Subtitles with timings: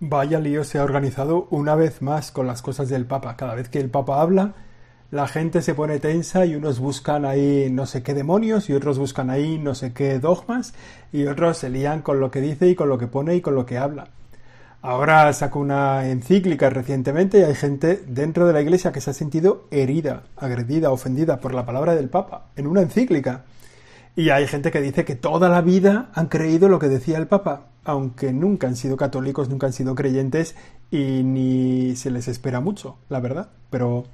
[0.00, 3.36] Vaya lío se ha organizado una vez más con las cosas del Papa.
[3.36, 4.54] Cada vez que el Papa habla,
[5.10, 8.98] la gente se pone tensa y unos buscan ahí no sé qué demonios y otros
[8.98, 10.74] buscan ahí no sé qué dogmas
[11.12, 13.54] y otros se lían con lo que dice y con lo que pone y con
[13.54, 14.08] lo que habla.
[14.82, 19.14] Ahora sacó una encíclica recientemente y hay gente dentro de la iglesia que se ha
[19.14, 23.44] sentido herida, agredida, ofendida por la palabra del Papa en una encíclica.
[24.16, 27.26] Y hay gente que dice que toda la vida han creído lo que decía el
[27.26, 30.54] Papa, aunque nunca han sido católicos, nunca han sido creyentes
[30.90, 33.48] y ni se les espera mucho, la verdad.
[33.70, 34.04] Pero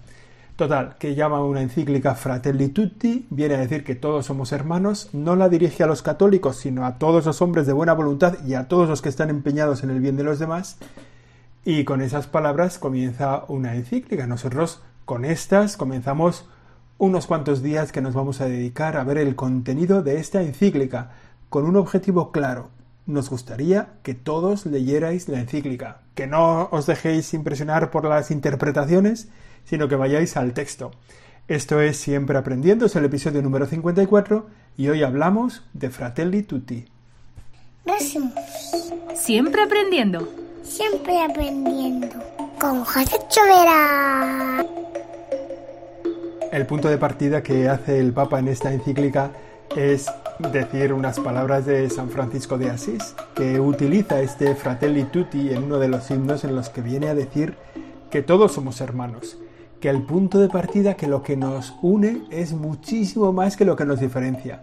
[0.56, 5.36] total, que llama una encíclica Fratelli Tutti, viene a decir que todos somos hermanos, no
[5.36, 8.68] la dirige a los católicos, sino a todos los hombres de buena voluntad y a
[8.68, 10.78] todos los que están empeñados en el bien de los demás.
[11.64, 14.26] Y con esas palabras comienza una encíclica.
[14.26, 16.48] Nosotros con estas comenzamos
[17.00, 21.12] unos cuantos días que nos vamos a dedicar a ver el contenido de esta encíclica
[21.48, 22.68] con un objetivo claro.
[23.06, 29.30] Nos gustaría que todos leyerais la encíclica, que no os dejéis impresionar por las interpretaciones,
[29.64, 30.90] sino que vayáis al texto.
[31.48, 36.84] Esto es Siempre Aprendiendo, es el episodio número 54 y hoy hablamos de Fratelli Tutti.
[39.14, 40.28] Siempre aprendiendo.
[40.62, 42.08] Siempre aprendiendo.
[42.60, 44.66] Con José Chovera.
[46.52, 49.30] El punto de partida que hace el Papa en esta encíclica
[49.76, 50.10] es
[50.52, 55.78] decir unas palabras de San Francisco de Asís, que utiliza este Fratelli Tutti en uno
[55.78, 57.54] de los himnos en los que viene a decir
[58.10, 59.38] que todos somos hermanos,
[59.80, 63.76] que el punto de partida, que lo que nos une es muchísimo más que lo
[63.76, 64.62] que nos diferencia,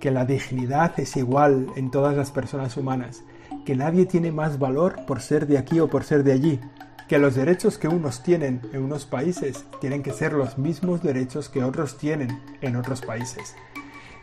[0.00, 3.22] que la dignidad es igual en todas las personas humanas,
[3.66, 6.60] que nadie tiene más valor por ser de aquí o por ser de allí,
[7.08, 11.48] que los derechos que unos tienen en unos países tienen que ser los mismos derechos
[11.48, 13.54] que otros tienen en otros países.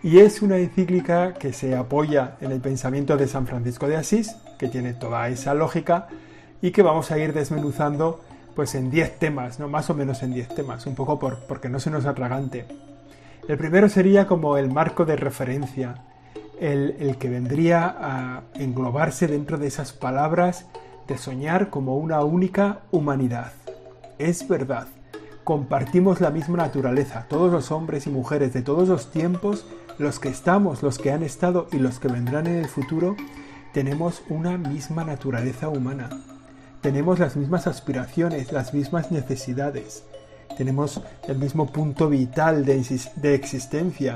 [0.03, 4.35] Y es una encíclica que se apoya en el pensamiento de San Francisco de Asís,
[4.59, 6.07] que tiene toda esa lógica
[6.61, 8.21] y que vamos a ir desmenuzando
[8.55, 11.69] pues en 10 temas, no más o menos en 10 temas, un poco por, porque
[11.69, 12.65] no se nos atragante.
[13.47, 16.03] El primero sería como el marco de referencia,
[16.59, 20.67] el, el que vendría a englobarse dentro de esas palabras
[21.07, 23.51] de soñar como una única humanidad.
[24.17, 24.87] Es verdad,
[25.43, 29.65] compartimos la misma naturaleza, todos los hombres y mujeres de todos los tiempos,
[29.97, 33.15] los que estamos, los que han estado y los que vendrán en el futuro,
[33.73, 36.09] tenemos una misma naturaleza humana.
[36.81, 40.03] Tenemos las mismas aspiraciones, las mismas necesidades.
[40.57, 42.83] Tenemos el mismo punto vital de,
[43.15, 44.15] de existencia.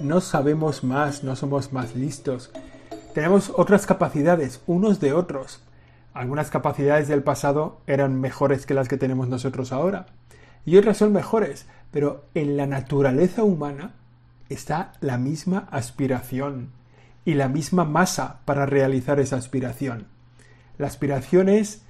[0.00, 2.50] No sabemos más, no somos más listos.
[3.12, 5.60] Tenemos otras capacidades unos de otros,
[6.14, 10.06] algunas capacidades del pasado eran mejores que las que tenemos nosotros ahora.
[10.64, 13.94] Y otras son mejores, pero en la naturaleza humana
[14.48, 16.70] está la misma aspiración
[17.24, 20.06] y la misma masa para realizar esa aspiración.
[20.78, 21.82] La aspiración es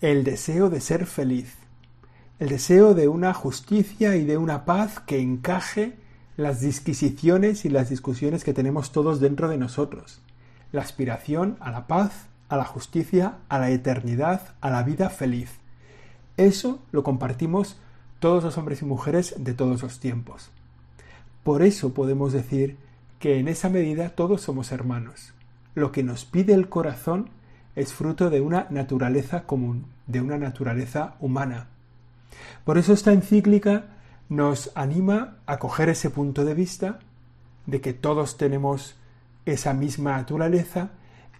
[0.00, 1.54] el deseo de ser feliz,
[2.38, 5.96] el deseo de una justicia y de una paz que encaje
[6.36, 10.20] las disquisiciones y las discusiones que tenemos todos dentro de nosotros.
[10.72, 15.50] La aspiración a la paz a la justicia, a la eternidad, a la vida feliz.
[16.36, 17.76] Eso lo compartimos
[18.18, 20.50] todos los hombres y mujeres de todos los tiempos.
[21.42, 22.76] Por eso podemos decir
[23.18, 25.32] que en esa medida todos somos hermanos.
[25.74, 27.30] Lo que nos pide el corazón
[27.74, 31.68] es fruto de una naturaleza común, de una naturaleza humana.
[32.64, 33.86] Por eso esta encíclica
[34.28, 36.98] nos anima a coger ese punto de vista
[37.66, 38.96] de que todos tenemos
[39.44, 40.90] esa misma naturaleza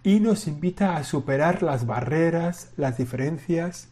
[0.07, 3.89] y nos invita a superar las barreras, las diferencias,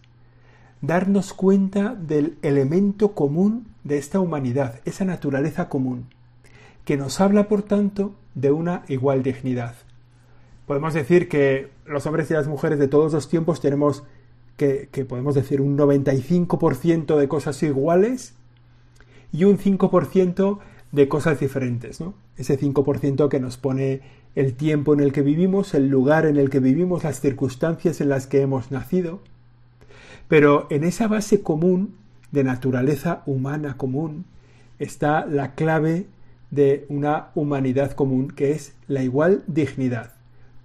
[0.80, 6.06] darnos cuenta del elemento común de esta humanidad, esa naturaleza común,
[6.86, 9.76] que nos habla, por tanto, de una igual dignidad.
[10.66, 14.04] Podemos decir que los hombres y las mujeres de todos los tiempos tenemos
[14.56, 18.36] que, podemos decir un 95% de cosas iguales
[19.34, 20.60] y un 5%
[20.94, 22.14] de cosas diferentes, ¿no?
[22.38, 26.50] Ese 5% que nos pone el tiempo en el que vivimos, el lugar en el
[26.50, 29.22] que vivimos, las circunstancias en las que hemos nacido.
[30.28, 31.96] Pero en esa base común,
[32.32, 34.26] de naturaleza humana común,
[34.78, 36.08] está la clave
[36.52, 40.14] de una humanidad común, que es la igual dignidad.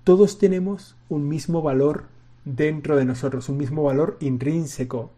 [0.04, 2.06] Todos tenemos un mismo valor
[2.44, 5.12] dentro de nosotros, un mismo valor intrínseco,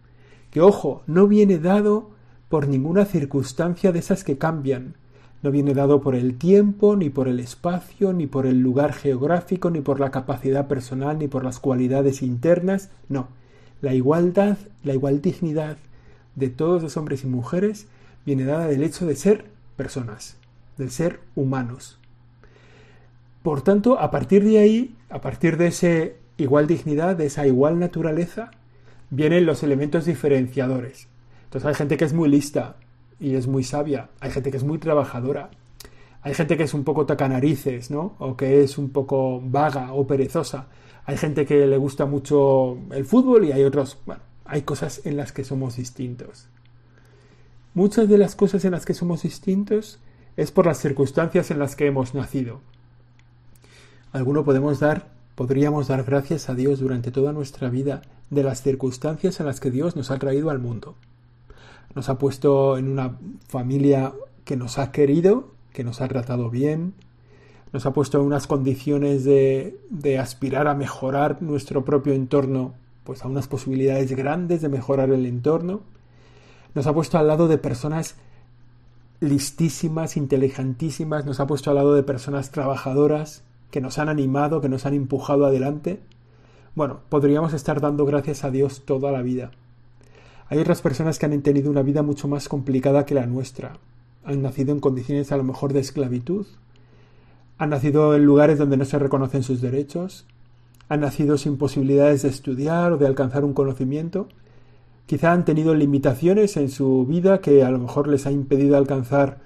[0.50, 2.10] que, ojo, no viene dado
[2.48, 4.96] por ninguna circunstancia de esas que cambian,
[5.42, 9.70] no viene dado por el tiempo, ni por el espacio, ni por el lugar geográfico,
[9.70, 12.90] ni por la capacidad personal, ni por las cualidades internas.
[13.08, 13.28] No.
[13.80, 15.78] La igualdad, la igual dignidad
[16.36, 17.88] de todos los hombres y mujeres
[18.24, 19.46] viene dada del hecho de ser
[19.76, 20.36] personas,
[20.78, 21.98] del ser humanos.
[23.42, 27.80] Por tanto, a partir de ahí, a partir de ese igual dignidad, de esa igual
[27.80, 28.52] naturaleza,
[29.10, 31.08] vienen los elementos diferenciadores.
[31.44, 32.76] Entonces hay gente que es muy lista
[33.22, 35.50] y es muy sabia, hay gente que es muy trabajadora,
[36.22, 38.16] hay gente que es un poco tacanarices, ¿no?
[38.18, 40.66] O que es un poco vaga o perezosa.
[41.04, 45.16] Hay gente que le gusta mucho el fútbol y hay otros, bueno, hay cosas en
[45.16, 46.48] las que somos distintos.
[47.74, 50.00] Muchas de las cosas en las que somos distintos
[50.36, 52.60] es por las circunstancias en las que hemos nacido.
[54.12, 59.38] Alguno podemos dar, podríamos dar gracias a Dios durante toda nuestra vida de las circunstancias
[59.38, 60.96] en las que Dios nos ha traído al mundo.
[61.94, 63.18] Nos ha puesto en una
[63.48, 64.12] familia
[64.44, 66.94] que nos ha querido, que nos ha tratado bien,
[67.72, 72.74] nos ha puesto en unas condiciones de, de aspirar a mejorar nuestro propio entorno,
[73.04, 75.80] pues a unas posibilidades grandes de mejorar el entorno,
[76.74, 78.16] nos ha puesto al lado de personas
[79.20, 84.68] listísimas, inteligentísimas, nos ha puesto al lado de personas trabajadoras, que nos han animado, que
[84.68, 86.00] nos han empujado adelante,
[86.74, 89.50] bueno, podríamos estar dando gracias a Dios toda la vida.
[90.52, 93.78] Hay otras personas que han tenido una vida mucho más complicada que la nuestra.
[94.22, 96.46] Han nacido en condiciones a lo mejor de esclavitud.
[97.56, 100.26] Han nacido en lugares donde no se reconocen sus derechos.
[100.90, 104.28] Han nacido sin posibilidades de estudiar o de alcanzar un conocimiento.
[105.06, 109.38] Quizá han tenido limitaciones en su vida que a lo mejor les ha impedido alcanzar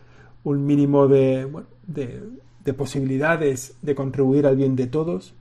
[0.43, 1.49] un mínimo de,
[1.87, 2.21] de,
[2.65, 5.35] de posibilidades de contribuir al bien de todos.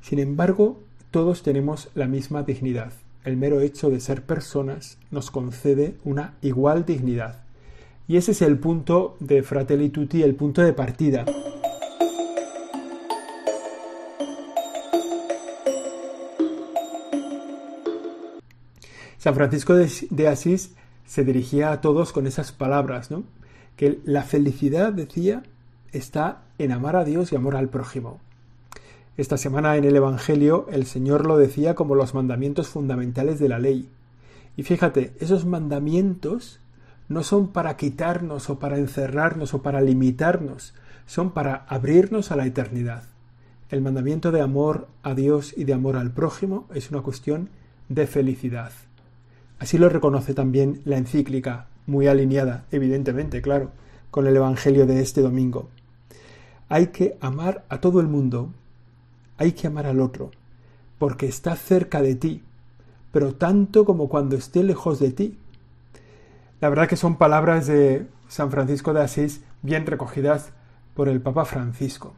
[0.00, 0.80] Sin embargo,
[1.12, 2.92] todos tenemos la misma dignidad.
[3.24, 7.42] El mero hecho de ser personas nos concede una igual dignidad.
[8.06, 11.24] Y ese es el punto de Fratelli Tutti, el punto de partida.
[19.16, 20.74] San Francisco de, Asís
[21.06, 23.24] se dirigía a todos con esas palabras, ¿no?
[23.76, 25.42] Que la felicidad, decía,
[25.92, 28.20] está en amar a Dios y amor al prójimo.
[29.16, 33.60] Esta semana en el Evangelio el Señor lo decía como los mandamientos fundamentales de la
[33.60, 33.88] ley.
[34.56, 36.58] Y fíjate, esos mandamientos
[37.08, 40.74] no son para quitarnos o para encerrarnos o para limitarnos,
[41.06, 43.04] son para abrirnos a la eternidad.
[43.70, 47.50] El mandamiento de amor a Dios y de amor al prójimo es una cuestión
[47.88, 48.72] de felicidad.
[49.60, 53.70] Así lo reconoce también la encíclica, muy alineada, evidentemente, claro,
[54.10, 55.68] con el Evangelio de este domingo.
[56.68, 58.50] Hay que amar a todo el mundo,
[59.38, 60.30] hay que amar al otro,
[60.98, 62.42] porque está cerca de ti,
[63.12, 65.38] pero tanto como cuando esté lejos de ti.
[66.60, 70.52] La verdad que son palabras de San Francisco de Asís bien recogidas
[70.94, 72.14] por el Papa Francisco.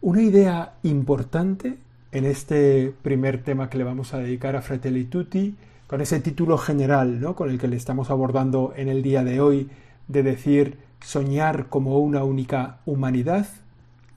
[0.00, 1.78] Una idea importante
[2.12, 5.56] en este primer tema que le vamos a dedicar a Fratelli Tutti,
[5.86, 7.34] con ese título general ¿no?
[7.34, 9.68] con el que le estamos abordando en el día de hoy,
[10.08, 13.46] de decir soñar como una única humanidad.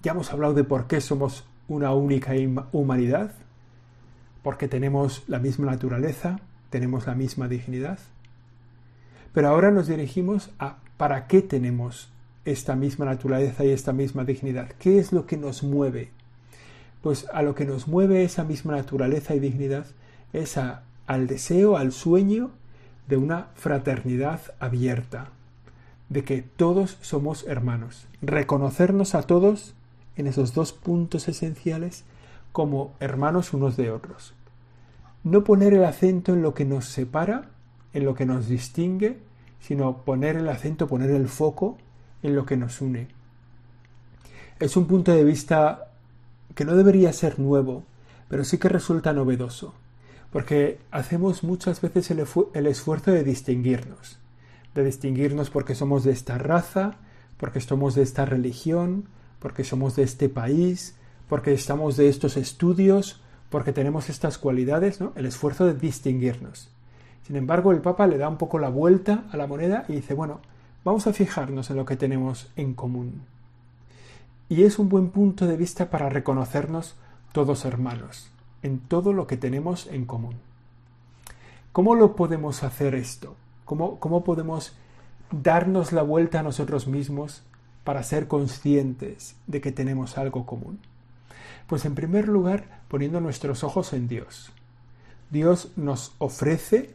[0.04, 2.34] Ya hemos hablado de por qué somos una única
[2.72, 3.32] humanidad,
[4.42, 6.40] porque tenemos la misma naturaleza,
[6.70, 8.00] tenemos la misma dignidad.
[9.34, 12.10] Pero ahora nos dirigimos a para qué tenemos
[12.46, 14.70] esta misma naturaleza y esta misma dignidad.
[14.80, 16.12] ¿Qué es lo que nos mueve?
[17.02, 19.86] Pues a lo que nos mueve esa misma naturaleza y dignidad
[20.34, 22.52] es al deseo, al sueño
[23.08, 25.30] de una fraternidad abierta,
[26.10, 29.74] de que todos somos hermanos, reconocernos a todos
[30.16, 32.04] en esos dos puntos esenciales
[32.52, 34.34] como hermanos unos de otros.
[35.24, 37.50] No poner el acento en lo que nos separa,
[37.94, 39.20] en lo que nos distingue,
[39.60, 41.78] sino poner el acento, poner el foco
[42.22, 43.08] en lo que nos une.
[44.60, 45.92] Es un punto de vista
[46.56, 47.84] que no debería ser nuevo,
[48.28, 49.74] pero sí que resulta novedoso,
[50.32, 54.20] porque hacemos muchas veces el, el esfuerzo de distinguirnos,
[54.76, 56.96] de distinguirnos porque somos de esta raza,
[57.38, 59.06] porque somos de esta religión,
[59.44, 60.96] porque somos de este país,
[61.28, 65.00] porque estamos de estos estudios, porque tenemos estas cualidades.
[65.16, 66.70] El esfuerzo de distinguirnos.
[67.28, 70.14] Sin embargo, el Papa le da un poco la vuelta a la moneda y dice,
[70.14, 70.40] bueno,
[70.86, 73.24] vamos a fijarnos en lo que tenemos en común.
[74.48, 76.96] Y es un buen punto de vista para reconocernos
[77.34, 78.32] todos hermanos,
[78.62, 80.36] en todo lo que tenemos en común.
[81.74, 83.36] ¿Cómo lo podemos hacer esto?
[83.66, 84.74] ¿Cómo, cómo podemos
[85.32, 87.44] darnos la vuelta a nosotros mismos
[87.84, 90.80] para ser conscientes de que tenemos algo común?
[91.68, 94.52] Pues en primer lugar, poniendo nuestros ojos en Dios.
[95.30, 96.92] Dios nos ofrece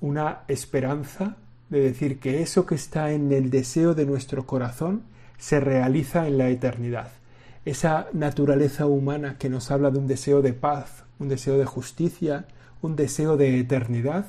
[0.00, 1.36] una esperanza
[1.70, 5.02] de decir que eso que está en el deseo de nuestro corazón
[5.38, 7.10] se realiza en la eternidad.
[7.64, 12.46] Esa naturaleza humana que nos habla de un deseo de paz, un deseo de justicia,
[12.82, 14.26] un deseo de eternidad,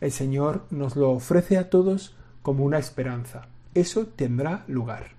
[0.00, 3.48] el Señor nos lo ofrece a todos como una esperanza.
[3.74, 5.15] Eso tendrá lugar.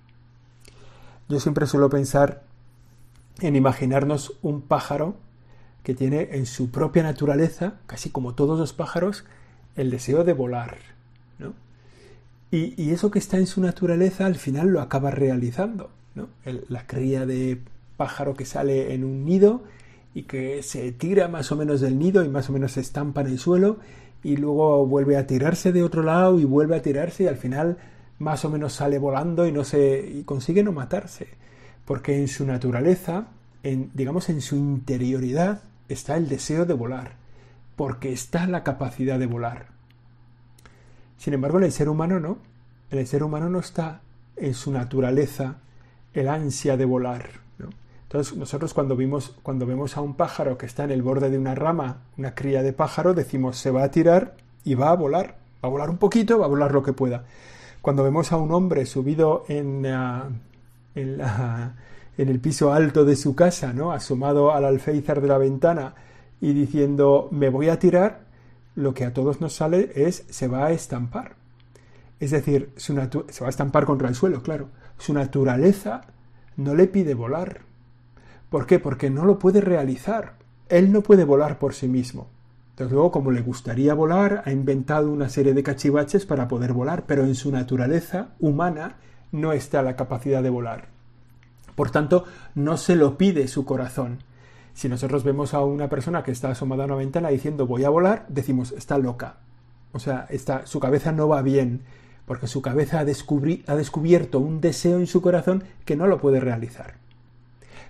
[1.28, 2.42] Yo siempre suelo pensar
[3.40, 5.16] en imaginarnos un pájaro
[5.82, 9.24] que tiene en su propia naturaleza, casi como todos los pájaros,
[9.76, 10.78] el deseo de volar.
[11.38, 11.54] ¿no?
[12.50, 15.90] Y, eso que está en su naturaleza al final lo acaba realizando.
[16.14, 16.28] ¿no?
[16.44, 17.60] la cría de
[17.96, 19.62] pájaro que sale en un nido
[20.14, 23.20] y que se tira más o menos del nido y más o menos se estampa
[23.20, 23.78] en el suelo
[24.24, 27.78] y luego vuelve a tirarse de otro lado y vuelve a tirarse y al final
[28.18, 31.28] más o menos sale volando y no se y consigue no matarse
[31.84, 33.28] porque en su naturaleza
[33.62, 37.12] en digamos en su interioridad está el deseo de volar
[37.76, 39.66] porque está la capacidad de volar
[41.16, 42.38] sin embargo en el ser humano no
[42.90, 44.00] en el ser humano no está
[44.36, 45.56] en su naturaleza
[46.14, 47.48] el ansia de volar
[48.08, 51.38] entonces nosotros cuando, vimos, cuando vemos a un pájaro que está en el borde de
[51.38, 54.34] una rama, una cría de pájaro, decimos se va a tirar
[54.64, 55.36] y va a volar.
[55.62, 57.24] Va a volar un poquito, va a volar lo que pueda.
[57.80, 59.84] Cuando vemos a un hombre subido en,
[60.94, 63.92] el piso alto de su casa, ¿no?
[63.92, 65.94] asomado al alféizar de la ventana
[66.40, 68.26] y diciendo me voy a tirar,
[68.74, 71.36] lo que a todos nos sale es se va a estampar.
[72.20, 74.68] Es decir, se va a estampar contra el suelo, claro.
[74.98, 76.02] Su naturaleza
[76.56, 77.60] no le pide volar,
[78.50, 78.78] ¿Por qué?
[78.78, 80.34] Porque no lo puede realizar.
[80.68, 82.28] Él no puede volar por sí mismo.
[82.78, 87.06] Entonces luego, como le gustaría volar, ha inventado una serie de cachivaches para poder volar,
[87.06, 88.98] pero en su naturaleza humana
[89.32, 90.86] no está la capacidad de volar.
[91.74, 92.22] Por tanto,
[92.54, 94.18] no se lo pide su corazón.
[94.74, 97.88] Si nosotros vemos a una persona que está asomada a una ventana diciendo voy a
[97.88, 99.38] volar, decimos está loca.
[99.90, 100.28] O sea,
[100.62, 101.80] su cabeza no va bien,
[102.26, 106.38] porque su cabeza ha, ha descubierto un deseo en su corazón que no lo puede
[106.38, 106.94] realizar.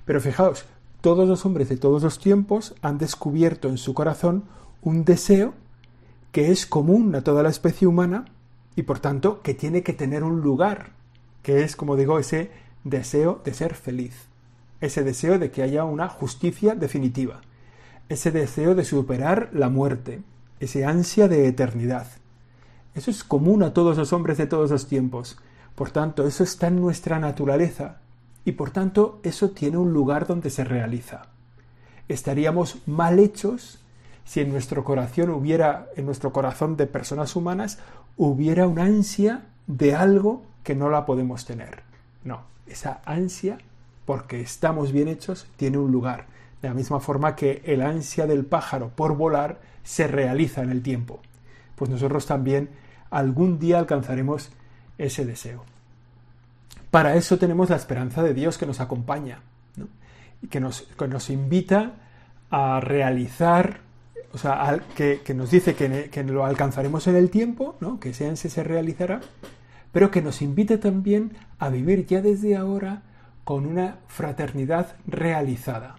[0.07, 0.65] Pero fijaos,
[1.03, 4.45] todos los hombres de todos los tiempos han descubierto en su corazón
[4.89, 5.53] un deseo
[6.33, 8.25] que es común a toda la especie humana
[8.75, 10.93] y por tanto que tiene que tener un lugar,
[11.43, 12.51] que es, como digo, ese
[12.85, 14.29] deseo de ser feliz,
[14.81, 17.43] ese deseo de que haya una justicia definitiva,
[18.09, 20.23] ese deseo de superar la muerte,
[20.59, 22.07] ese ansia de eternidad.
[22.95, 25.39] Eso es común a todos los hombres de todos los tiempos.
[25.75, 27.99] Por tanto, eso está en nuestra naturaleza,
[28.47, 31.27] y por tanto eso tiene un lugar donde se realiza.
[32.09, 33.81] Estaríamos mal hechos
[34.29, 37.79] si en nuestro corazón hubiera, en nuestro corazón de personas humanas,
[38.19, 41.83] hubiera una ansia de algo que no la podemos tener.
[42.25, 43.57] No, esa ansia,
[44.05, 46.27] porque estamos bien hechos, tiene un lugar.
[46.61, 50.83] De la misma forma que el ansia del pájaro por volar se realiza en el
[50.83, 51.21] tiempo.
[51.75, 52.69] Pues nosotros también
[53.09, 54.51] algún día alcanzaremos
[54.99, 55.65] ese deseo.
[56.91, 59.41] Para eso tenemos la esperanza de Dios que nos acompaña
[60.43, 61.93] y que nos, nos, invita
[62.51, 63.88] a realizar,
[64.33, 67.99] o sea, que, nos dice que, lo alcanzaremos en el tiempo, ¿no?
[67.99, 69.21] que ese se realizará,
[69.93, 73.03] pero que nos invita también a vivir ya desde ahora
[73.45, 75.97] con una fraternidad realizada.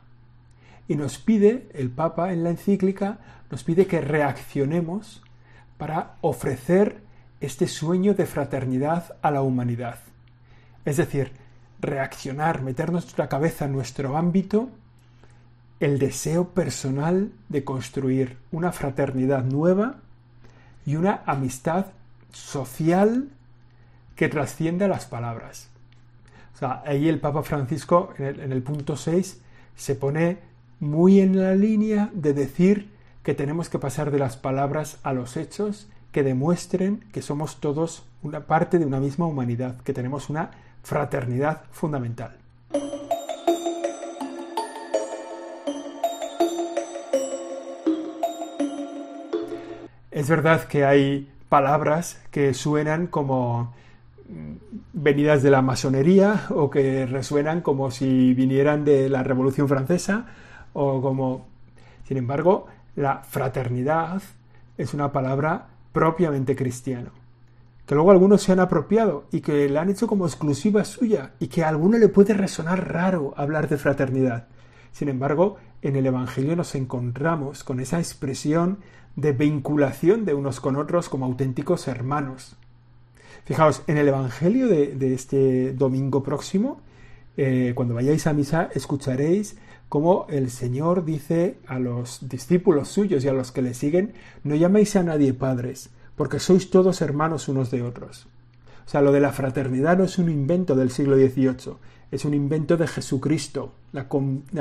[0.87, 3.19] Y nos pide, el Papa en la encíclica,
[3.49, 5.23] nos pide que reaccionemos
[5.77, 7.01] para ofrecer
[7.41, 9.99] este sueño de fraternidad a la humanidad.
[10.85, 11.31] Es decir,
[11.79, 14.69] reaccionar, meter nuestra cabeza en nuestro ámbito,
[15.79, 19.97] el deseo personal de construir una fraternidad nueva
[20.85, 21.87] y una amistad
[22.31, 23.29] social
[24.15, 25.69] que trascienda las palabras.
[26.55, 29.41] O sea, ahí el Papa Francisco, en el, en el punto 6,
[29.75, 30.39] se pone
[30.79, 32.91] muy en la línea de decir
[33.23, 38.03] que tenemos que pasar de las palabras a los hechos que demuestren que somos todos
[38.23, 40.51] una parte de una misma humanidad, que tenemos una
[40.83, 42.38] fraternidad fundamental.
[50.19, 53.73] Es verdad que hay palabras que suenan como
[54.27, 54.55] mm,
[54.91, 60.25] venidas de la masonería o que resuenan como si vinieran de la Revolución Francesa
[60.73, 61.47] o como...
[62.03, 64.21] Sin embargo, la fraternidad
[64.77, 67.11] es una palabra propiamente cristiana
[67.85, 71.47] que luego algunos se han apropiado y que la han hecho como exclusiva suya y
[71.47, 74.47] que a alguno le puede resonar raro hablar de fraternidad.
[74.91, 78.79] Sin embargo, en el Evangelio nos encontramos con esa expresión
[79.21, 82.55] de vinculación de unos con otros como auténticos hermanos.
[83.45, 86.81] Fijaos, en el Evangelio de, este domingo próximo,
[87.37, 89.57] eh, cuando vayáis a misa, escucharéis
[89.87, 94.55] cómo el Señor dice a los discípulos suyos y a los que le siguen, no
[94.55, 98.27] llaméis a nadie padres, porque sois todos hermanos unos de otros.
[98.85, 101.77] O sea, lo de la fraternidad no es un invento del siglo XVIII,
[102.11, 104.07] es un invento de Jesucristo, la,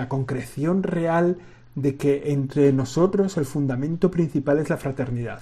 [0.09, 1.39] concreción real
[1.83, 5.41] de que entre nosotros el fundamento principal es la fraternidad.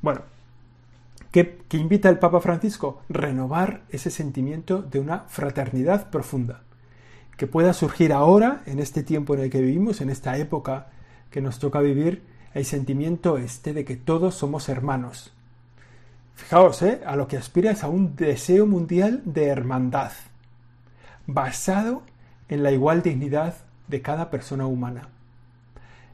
[0.00, 0.22] Bueno,
[1.32, 3.02] ¿qué, ¿qué, invita el Papa Francisco?
[3.08, 6.62] Renovar ese sentimiento de una fraternidad profunda,
[7.36, 10.86] que pueda surgir ahora, en este tiempo en el que vivimos, en esta época
[11.30, 12.22] que nos toca vivir,
[12.54, 15.32] el sentimiento este de que todos somos hermanos.
[16.34, 17.00] Fijaos, ¿eh?
[17.04, 20.12] a lo que aspira es a un deseo mundial de hermandad,
[21.26, 22.02] basado
[22.48, 23.56] en la igual dignidad
[23.88, 25.08] de cada persona humana.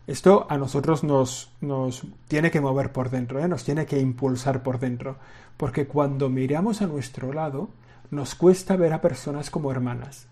[0.07, 3.49] Esto a nosotros nos, nos tiene que mover por dentro, ¿eh?
[3.49, 5.17] nos tiene que impulsar por dentro,
[5.57, 7.71] porque cuando miramos a nuestro lado,
[8.13, 10.29] nos cuesta ver a personas como hermanas.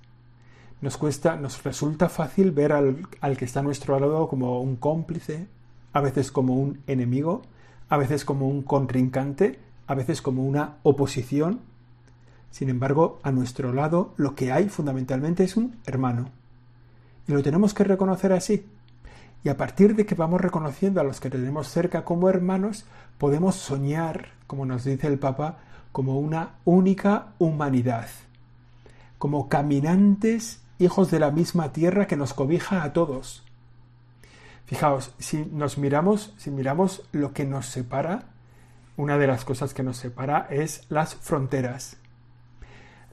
[0.81, 4.77] Nos cuesta, nos resulta fácil ver al, al que está a nuestro lado como un
[4.77, 5.49] cómplice,
[5.93, 7.43] a veces como un enemigo,
[7.89, 11.61] a veces como un contrincante, a veces como una oposición.
[12.51, 16.31] Sin embargo, a nuestro lado lo que hay fundamentalmente es un hermano.
[17.27, 18.67] Y lo tenemos que reconocer así.
[19.45, 22.87] Y a partir de que vamos reconociendo a los que tenemos cerca como hermanos,
[23.19, 25.59] podemos soñar, como nos dice el Papa,
[25.93, 28.09] como una única humanidad,
[29.19, 33.45] como caminantes hijos de la misma tierra que nos cobija a todos.
[34.65, 38.25] Fijaos, si nos miramos, si miramos lo que nos separa,
[38.97, 41.99] una de las cosas que nos separa es las fronteras.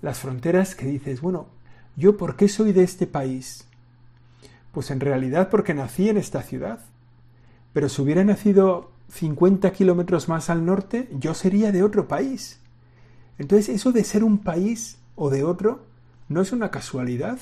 [0.01, 1.47] Las fronteras que dices, bueno,
[1.97, 3.67] ¿yo por qué soy de este país?
[4.71, 6.79] Pues en realidad porque nací en esta ciudad.
[7.73, 12.59] Pero si hubiera nacido 50 kilómetros más al norte, yo sería de otro país.
[13.37, 15.85] Entonces eso de ser un país o de otro
[16.29, 17.39] no es una casualidad.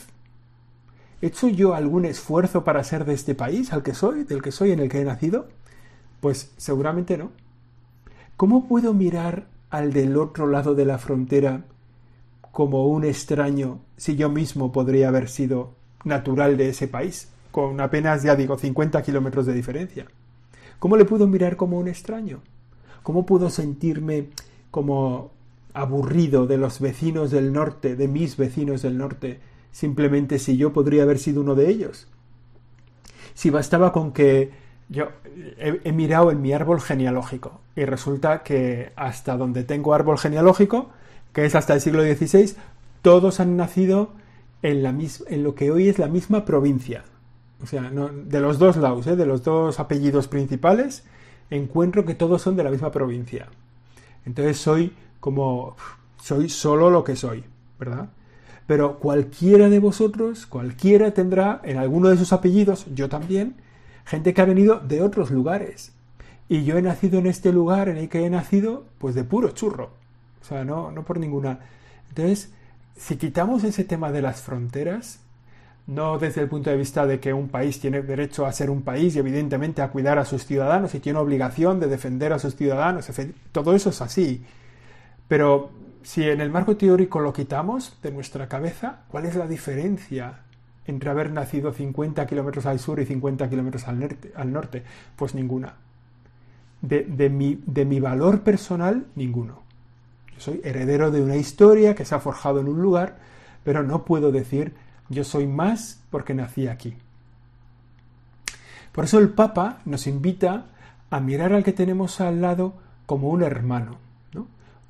[1.22, 4.52] ¿He hecho yo algún esfuerzo para ser de este país al que soy, del que
[4.52, 5.48] soy, en el que he nacido?
[6.22, 7.32] Pues seguramente no.
[8.38, 11.66] ¿Cómo puedo mirar al del otro lado de la frontera
[12.52, 18.24] como un extraño si yo mismo podría haber sido natural de ese país, con apenas,
[18.24, 20.06] ya digo, 50 kilómetros de diferencia.
[20.80, 22.40] ¿Cómo le puedo mirar como un extraño?
[23.04, 24.30] ¿Cómo puedo sentirme
[24.72, 25.32] como
[25.74, 29.40] aburrido de los vecinos del norte, de mis vecinos del norte,
[29.72, 32.08] simplemente si yo podría haber sido uno de ellos?
[33.34, 34.52] Si bastaba con que
[34.90, 35.10] yo
[35.58, 40.90] he, he, mirado en mi árbol genealógico y resulta que hasta donde tengo árbol genealógico,
[41.34, 42.56] que es hasta el siglo XVI,
[43.02, 44.12] todos han nacido
[44.62, 47.04] en, lo que hoy es la misma provincia.
[47.62, 49.16] O sea, de los dos lados, ¿eh?
[49.16, 51.04] de los dos apellidos principales,
[51.50, 53.48] encuentro que todos son de la misma provincia.
[54.26, 55.76] Entonces soy como,
[56.22, 57.44] soy solo lo que soy,
[57.80, 58.10] ¿verdad?
[58.68, 63.56] Pero cualquiera de vosotros, cualquiera tendrá en alguno de sus apellidos, yo también,
[64.06, 65.94] gente que ha venido de otros lugares.
[66.48, 69.50] Y yo he nacido en este lugar en el que he nacido, pues de puro
[69.50, 69.92] churro.
[70.42, 71.60] O sea, no, no por ninguna.
[72.10, 72.52] Entonces,
[73.00, 75.22] si quitamos ese tema de las fronteras,
[75.88, 78.82] no desde el punto de vista de que un país tiene derecho a ser un
[78.82, 82.58] país y evidentemente a cuidar a sus ciudadanos y tiene obligación de defender a sus
[82.58, 83.10] ciudadanos,
[83.54, 84.44] todo eso es así.
[85.30, 85.72] Pero
[86.04, 90.42] si en el marco teórico lo quitamos de nuestra cabeza, ¿cuál es la diferencia
[90.86, 94.84] entre haber nacido 50 kilómetros al sur y 50 kilómetros al, norte?
[95.16, 95.76] Pues ninguna.
[96.82, 99.69] De, de mi valor personal, ninguno
[100.40, 103.18] soy heredero de una historia que se ha forjado en un lugar,
[103.64, 104.74] pero no puedo decir
[105.10, 106.96] yo soy más porque nací aquí.
[108.92, 110.68] Por eso el Papa nos invita
[111.10, 112.74] a mirar al que tenemos al lado
[113.06, 113.98] como un hermano,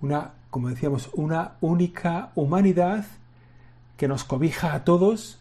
[0.01, 3.05] una, como decíamos, una única humanidad
[3.97, 5.39] que nos cobija a todos,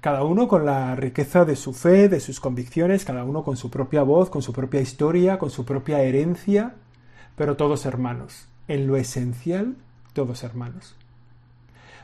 [0.00, 3.70] cada uno con la riqueza de su fe, de sus convicciones, cada uno con su
[3.70, 6.74] propia voz, con su propia historia, con su propia herencia,
[7.36, 9.74] pero todos hermanos en lo esencial
[10.12, 10.94] todos hermanos.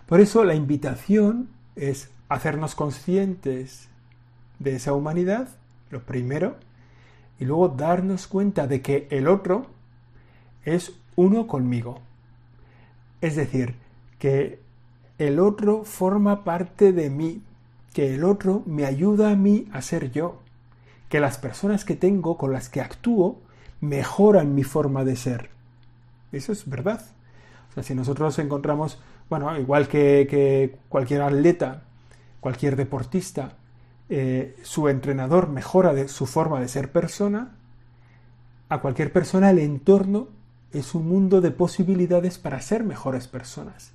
[0.06, 3.88] Por eso la invitación es hacernos conscientes
[4.58, 5.48] de esa humanidad,
[5.90, 6.56] lo primero,
[7.38, 9.66] y luego darnos cuenta de que el otro
[10.64, 12.00] es uno conmigo.
[13.20, 13.76] Es decir,
[14.18, 14.58] que
[15.18, 17.42] el otro forma parte de mí,
[17.92, 20.40] que el otro me ayuda a mí a ser yo,
[21.08, 23.38] que las personas que tengo, con las que actúo,
[23.80, 25.55] mejoran mi forma de ser.
[26.36, 27.04] Eso es verdad.
[27.70, 31.82] O sea, si nosotros encontramos, bueno, igual que, cualquier atleta,
[32.40, 33.54] cualquier deportista,
[34.08, 37.56] eh, su entrenador mejora de su forma de ser persona,
[38.68, 40.28] a cualquier persona el entorno
[40.72, 43.92] es un mundo de posibilidades para ser mejores personas.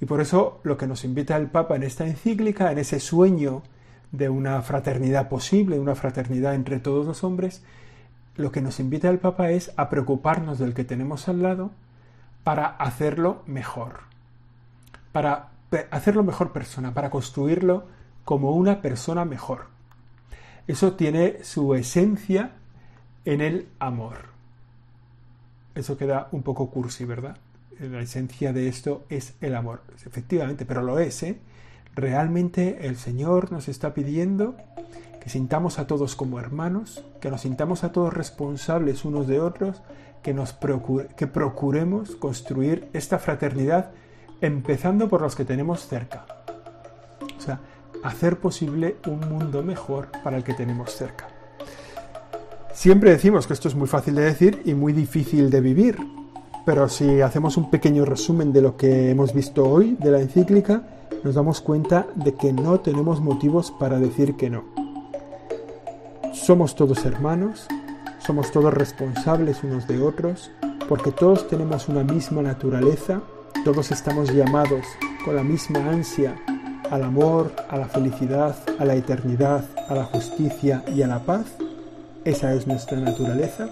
[0.00, 3.62] Y por eso lo que nos invita el Papa en esta encíclica, en ese sueño
[4.12, 7.62] de una fraternidad posible, una fraternidad entre todos los hombres,
[8.36, 11.70] lo que nos invita el Papa es a preocuparnos del que tenemos al lado
[12.44, 14.00] para hacerlo mejor,
[15.12, 15.48] para
[15.90, 17.84] hacerlo mejor persona, para construirlo
[18.24, 19.66] como una persona mejor.
[20.66, 22.52] Eso tiene su esencia
[23.24, 24.26] en el amor.
[25.74, 27.36] Eso queda un poco cursi, ¿verdad?
[27.78, 31.38] La esencia de esto es el amor, efectivamente, pero lo es, ¿eh?
[31.94, 34.56] Realmente el Señor nos está pidiendo
[35.26, 39.82] que sintamos a todos como hermanos, que nos sintamos a todos responsables unos de otros,
[40.22, 40.56] que, nos
[41.16, 43.90] que procuremos construir esta fraternidad
[44.40, 46.26] empezando por los que tenemos cerca.
[47.36, 47.58] O sea,
[48.04, 51.26] hacer posible un mundo mejor para el que tenemos cerca.
[52.72, 55.98] Siempre decimos que esto es muy fácil de decir y muy difícil de vivir,
[56.64, 60.84] pero si hacemos un pequeño resumen de lo que hemos visto hoy de la encíclica,
[61.24, 64.75] nos damos cuenta de que no tenemos motivos para decir que no.
[66.46, 67.66] Somos todos hermanos,
[68.24, 70.52] somos todos responsables unos de otros,
[70.88, 73.20] porque todos tenemos una misma naturaleza,
[73.64, 74.86] todos estamos llamados
[75.24, 76.36] con la misma ansia
[76.88, 81.46] al amor, a la felicidad, a la eternidad, a la justicia y a la paz.
[82.24, 83.68] Esa es nuestra naturaleza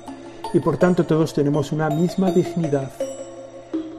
[0.53, 2.91] y por tanto todos tenemos una misma dignidad.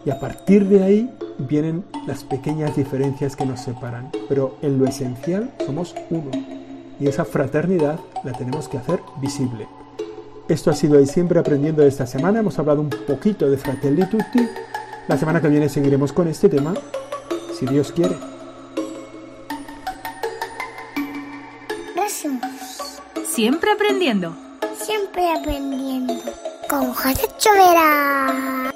[0.04, 4.86] Y a partir de ahí vienen las pequeñas diferencias que nos separan, pero en lo
[4.86, 6.55] esencial somos uno
[7.00, 9.68] y esa fraternidad la tenemos que hacer visible.
[10.48, 12.40] Esto ha sido ahí siempre aprendiendo de esta semana.
[12.40, 14.48] Hemos hablado un poquito de Fratelli Tutti.
[15.08, 16.74] La semana que viene seguiremos con este tema,
[17.58, 18.16] si Dios quiere.
[23.36, 24.34] Siempre aprendiendo.
[24.78, 26.14] Siempre aprendiendo.
[26.70, 28.75] Con José Chovera.